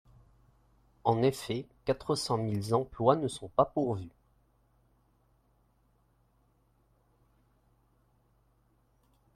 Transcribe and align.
En 1.03 1.21
effet, 1.21 1.67
quatre 1.85 2.15
cent 2.15 2.35
mille 2.39 2.73
emplois 2.73 3.15
ne 3.15 3.27
sont 3.27 3.49
pas 3.49 3.65
pourvus 3.65 4.09